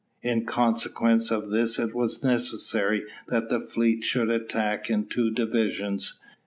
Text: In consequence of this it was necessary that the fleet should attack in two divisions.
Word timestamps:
In 0.23 0.47
consequence 0.47 1.29
of 1.29 1.51
this 1.51 1.77
it 1.77 1.93
was 1.93 2.23
necessary 2.23 3.03
that 3.27 3.49
the 3.49 3.59
fleet 3.59 4.03
should 4.03 4.31
attack 4.31 4.89
in 4.89 5.05
two 5.05 5.29
divisions. 5.29 6.15